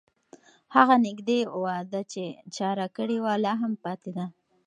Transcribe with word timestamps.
هغه 0.75 0.95
نږدې 1.05 1.39
وعده 1.63 2.01
چې 2.11 2.23
چا 2.55 2.67
راکړې 2.79 3.17
وه، 3.23 3.33
لا 3.45 3.53
هم 3.61 3.73
پاتې 3.83 4.09
ده. 4.17 4.25